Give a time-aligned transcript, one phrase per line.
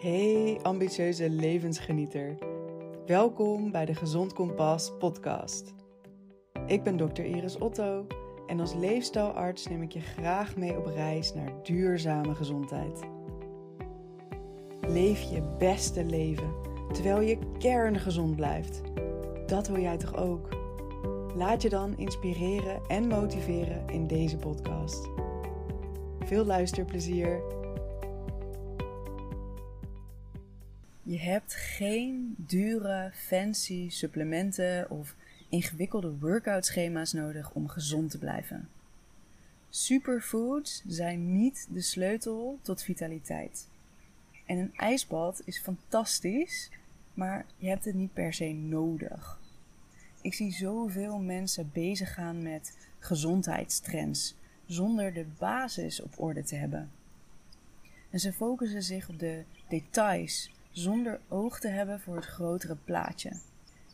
[0.00, 2.38] Hey ambitieuze levensgenieter.
[3.06, 5.74] Welkom bij de Gezond Kompas podcast.
[6.66, 8.06] Ik ben dokter Iris Otto
[8.46, 13.00] en als leefstijlarts neem ik je graag mee op reis naar duurzame gezondheid.
[14.80, 16.54] Leef je beste leven
[16.92, 18.82] terwijl je kerngezond blijft.
[19.46, 20.48] Dat wil jij toch ook?
[21.34, 25.08] Laat je dan inspireren en motiveren in deze podcast.
[26.20, 27.59] Veel luisterplezier.
[31.10, 35.14] Je hebt geen dure, fancy supplementen of
[35.48, 38.68] ingewikkelde workout schema's nodig om gezond te blijven.
[39.68, 43.68] Superfoods zijn niet de sleutel tot vitaliteit.
[44.46, 46.70] En een ijsbad is fantastisch,
[47.14, 49.40] maar je hebt het niet per se nodig.
[50.20, 54.34] Ik zie zoveel mensen bezig gaan met gezondheidstrends
[54.66, 56.90] zonder de basis op orde te hebben.
[58.10, 63.32] En ze focussen zich op de details zonder oog te hebben voor het grotere plaatje.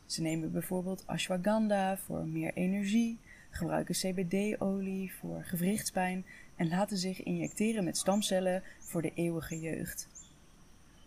[0.06, 3.19] Ze nemen bijvoorbeeld ashwagandha voor meer energie,
[3.51, 6.25] gebruiken CBD-olie voor gewrichtspijn
[6.56, 10.09] en laten zich injecteren met stamcellen voor de eeuwige jeugd.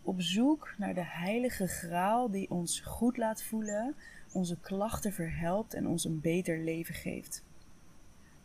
[0.01, 3.95] Op zoek naar de heilige graal die ons goed laat voelen,
[4.31, 7.43] onze klachten verhelpt en ons een beter leven geeft.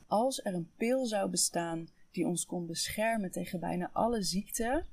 [0.07, 4.87] Als er een pil zou bestaan die ons kon beschermen tegen bijna alle ziekten,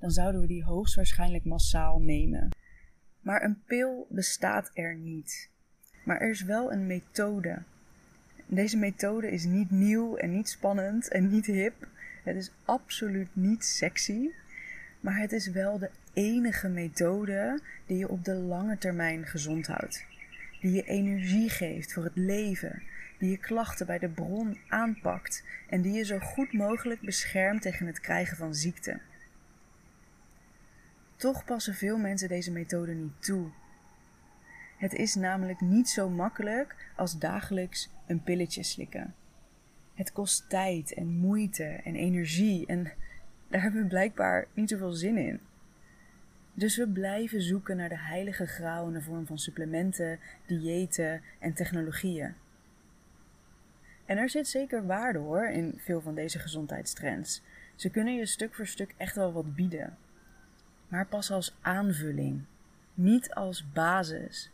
[0.00, 2.48] dan zouden we die hoogstwaarschijnlijk massaal nemen.
[3.20, 5.50] Maar een pil bestaat er niet.
[6.04, 7.62] Maar er is wel een methode.
[8.46, 11.88] Deze methode is niet nieuw en niet spannend en niet hip.
[12.24, 14.30] Het is absoluut niet sexy.
[15.00, 20.04] Maar het is wel de enige methode die je op de lange termijn gezond houdt.
[20.60, 22.82] Die je energie geeft voor het leven.
[23.18, 27.86] Die je klachten bij de bron aanpakt en die je zo goed mogelijk beschermt tegen
[27.86, 29.00] het krijgen van ziekte.
[31.20, 33.48] Toch passen veel mensen deze methode niet toe.
[34.76, 39.14] Het is namelijk niet zo makkelijk als dagelijks een pilletje slikken.
[39.94, 42.92] Het kost tijd en moeite en energie en
[43.48, 45.40] daar hebben we blijkbaar niet zoveel zin in.
[46.54, 51.52] Dus we blijven zoeken naar de heilige graal in de vorm van supplementen, diëten en
[51.52, 52.34] technologieën.
[54.06, 57.42] En er zit zeker waarde hoor in veel van deze gezondheidstrends.
[57.74, 59.96] Ze kunnen je stuk voor stuk echt wel wat bieden
[60.90, 62.44] maar pas als aanvulling,
[62.94, 64.50] niet als basis.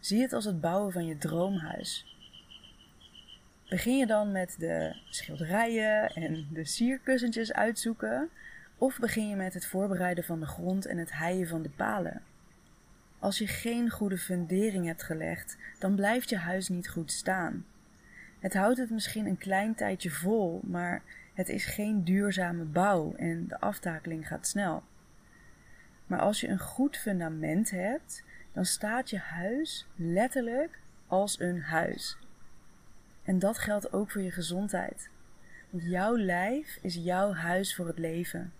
[0.00, 2.14] Zie het als het bouwen van je droomhuis.
[3.68, 8.28] Begin je dan met de schilderijen en de sierkussentjes uitzoeken,
[8.78, 12.22] of begin je met het voorbereiden van de grond en het heien van de palen?
[13.18, 17.64] Als je geen goede fundering hebt gelegd, dan blijft je huis niet goed staan.
[18.38, 21.02] Het houdt het misschien een klein tijdje vol, maar
[21.34, 24.82] het is geen duurzame bouw en de aftakeling gaat snel.
[26.06, 28.22] Maar als je een goed fundament hebt,
[28.52, 32.16] dan staat je huis letterlijk als een huis.
[33.22, 35.08] En dat geldt ook voor je gezondheid.
[35.70, 38.52] Want jouw lijf is jouw huis voor het leven.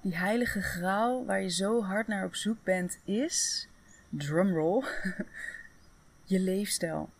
[0.00, 3.68] Die heilige graal waar je zo hard naar op zoek bent is,
[4.08, 4.84] drumroll,
[6.24, 7.10] je leefstijl.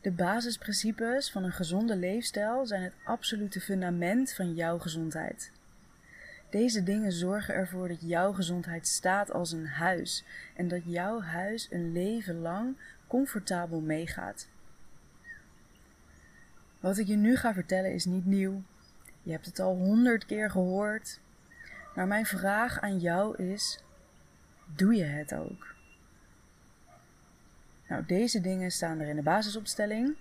[0.00, 5.52] De basisprincipes van een gezonde leefstijl zijn het absolute fundament van jouw gezondheid.
[6.50, 10.24] Deze dingen zorgen ervoor dat jouw gezondheid staat als een huis
[10.54, 12.76] en dat jouw huis een leven lang
[13.06, 14.48] comfortabel meegaat.
[16.80, 18.62] Wat ik je nu ga vertellen is niet nieuw.
[19.22, 21.20] Je hebt het al honderd keer gehoord.
[21.94, 23.82] Maar mijn vraag aan jou is:
[24.74, 25.74] doe je het ook?
[27.88, 30.16] Nou, deze dingen staan er in de basisopstelling: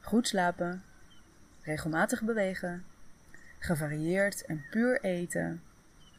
[0.00, 0.82] goed slapen,
[1.62, 2.84] regelmatig bewegen,
[3.58, 5.62] gevarieerd en puur eten,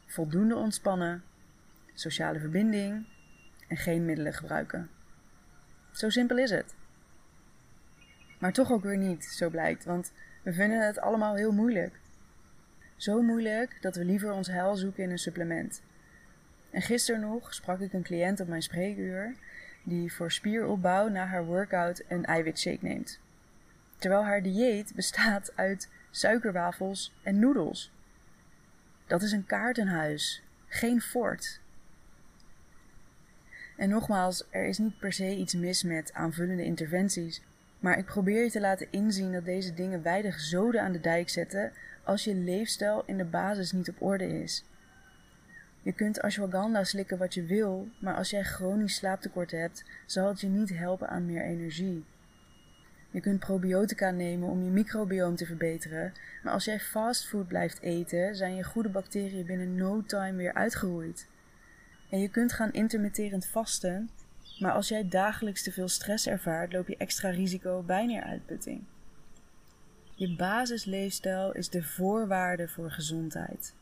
[0.06, 1.24] voldoende ontspannen,
[1.94, 3.06] sociale verbinding
[3.68, 4.90] en geen middelen gebruiken.
[5.92, 6.76] Zo simpel is het.
[8.40, 10.12] Maar toch ook weer niet, zo blijkt, want
[10.42, 12.00] we vinden het allemaal heel moeilijk.
[12.96, 15.82] Zo moeilijk dat we liever ons heil zoeken in een supplement.
[16.70, 19.36] En gisteren nog sprak ik een cliënt op mijn spreekuur
[19.84, 23.20] die voor spieropbouw na haar workout een eiwitshake neemt.
[23.98, 27.92] Terwijl haar dieet bestaat uit suikerwafels en noedels.
[29.08, 31.60] Dat is een kaartenhuis, geen fort.
[33.78, 37.42] En nogmaals, er is niet per se iets mis met aanvullende interventies,
[37.80, 41.30] maar ik probeer je te laten inzien dat deze dingen weinig zoden aan de dijk
[41.30, 41.72] zetten
[42.04, 44.64] als je leefstijl in de basis niet op orde is.
[45.82, 50.42] Je kunt ashwagandha slikken wat je wil, maar als jij chronisch slaaptekort hebt, zal het
[50.42, 52.06] je niet helpen aan meer energie.
[53.12, 56.14] Je kunt probiotica nemen om je microbioom te verbeteren,
[56.44, 61.28] maar als jij fastfood blijft eten, zijn je goede bacteriën binnen no time weer uitgeroeid.
[62.10, 64.10] En je kunt gaan intermitterend vasten,
[64.60, 68.84] maar als jij dagelijks te veel stress ervaart, loop je extra risico op bijnieruitputting.
[70.16, 73.74] Je basisleefstijl is de voorwaarde voor gezondheid.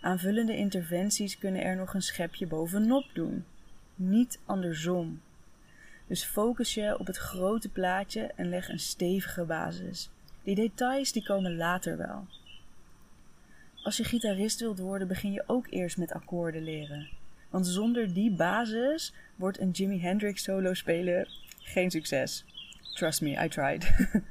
[0.00, 3.44] Aanvullende interventies kunnen er nog een schepje bovenop doen,
[3.94, 5.20] niet andersom.
[6.10, 10.10] Dus focus je op het grote plaatje en leg een stevige basis.
[10.42, 12.26] Die details die komen later wel.
[13.82, 17.08] Als je gitarist wilt worden, begin je ook eerst met akkoorden leren.
[17.50, 21.28] Want zonder die basis wordt een Jimi Hendrix solo spelen
[21.58, 22.44] geen succes.
[22.94, 23.94] Trust me, I tried.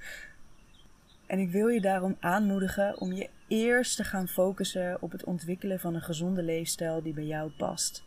[1.33, 5.79] en ik wil je daarom aanmoedigen om je eerst te gaan focussen op het ontwikkelen
[5.79, 8.03] van een gezonde leefstijl die bij jou past.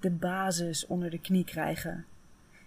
[0.00, 2.06] De basis onder de knie krijgen.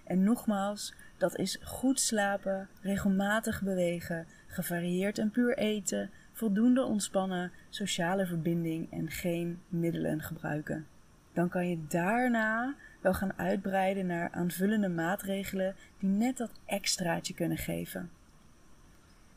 [0.05, 8.25] En nogmaals, dat is goed slapen, regelmatig bewegen, gevarieerd en puur eten, voldoende ontspannen, sociale
[8.25, 10.87] verbinding en geen middelen gebruiken.
[11.33, 17.57] Dan kan je daarna wel gaan uitbreiden naar aanvullende maatregelen die net dat extraatje kunnen
[17.57, 18.09] geven.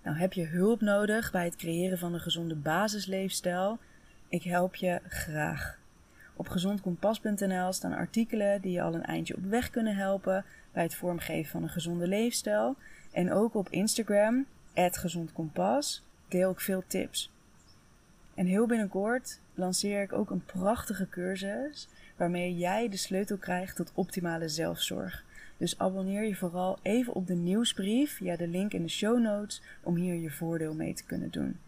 [0.02, 3.78] Nou, heb je hulp nodig bij het creëren van een gezonde basisleefstijl?
[4.28, 5.78] Ik help je graag.
[6.38, 10.94] Op gezondkompas.nl staan artikelen die je al een eindje op weg kunnen helpen bij het
[10.94, 12.76] vormgeven van een gezonde leefstijl.
[13.12, 17.32] En ook op Instagram, gezondkompas, deel ik veel tips.
[18.34, 23.92] En heel binnenkort lanceer ik ook een prachtige cursus waarmee jij de sleutel krijgt tot
[23.94, 25.24] optimale zelfzorg.
[25.56, 29.62] Dus abonneer je vooral even op de nieuwsbrief via de link in de show notes
[29.82, 31.58] om hier je voordeel mee te kunnen doen.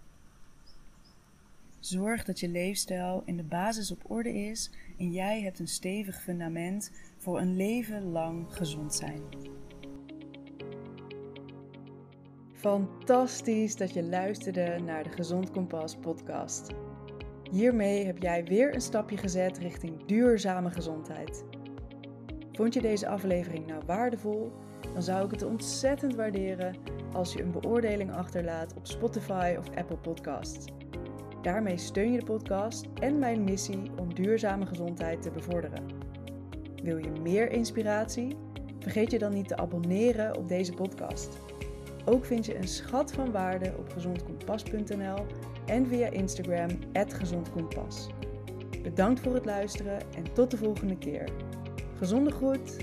[1.81, 6.23] Zorg dat je leefstijl in de basis op orde is en jij hebt een stevig
[6.23, 9.23] fundament voor een leven lang gezond zijn.
[12.53, 16.71] Fantastisch dat je luisterde naar de Gezond Kompas podcast.
[17.51, 21.45] Hiermee heb jij weer een stapje gezet richting duurzame gezondheid.
[22.53, 24.53] Vond je deze aflevering nou waardevol?
[24.93, 26.77] Dan zou ik het ontzettend waarderen
[27.13, 30.65] als je een beoordeling achterlaat op Spotify of Apple Podcasts.
[31.43, 35.87] Daarmee steun je de podcast en mijn missie om duurzame gezondheid te bevorderen.
[36.83, 38.37] Wil je meer inspiratie?
[38.79, 41.39] Vergeet je dan niet te abonneren op deze podcast.
[42.05, 45.27] Ook vind je een schat van waarde op gezondkompas.nl
[45.67, 46.69] en via Instagram
[47.09, 48.09] @gezondkompas.
[48.83, 51.29] Bedankt voor het luisteren en tot de volgende keer.
[51.97, 52.77] Gezonde groet.